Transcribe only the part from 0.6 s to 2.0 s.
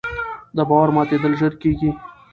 باور ماتېدل ژر کېږي